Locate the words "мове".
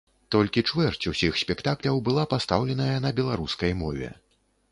3.85-4.13